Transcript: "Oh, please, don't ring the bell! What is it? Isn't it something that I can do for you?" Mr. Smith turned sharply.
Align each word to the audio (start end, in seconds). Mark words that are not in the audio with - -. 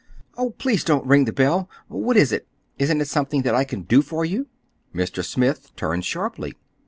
"Oh, 0.35 0.49
please, 0.49 0.83
don't 0.83 1.05
ring 1.05 1.25
the 1.25 1.31
bell! 1.31 1.69
What 1.87 2.17
is 2.17 2.31
it? 2.31 2.47
Isn't 2.79 3.01
it 3.01 3.07
something 3.07 3.43
that 3.43 3.53
I 3.53 3.63
can 3.63 3.83
do 3.83 4.01
for 4.01 4.25
you?" 4.25 4.47
Mr. 4.95 5.23
Smith 5.23 5.75
turned 5.75 6.05
sharply. 6.05 6.55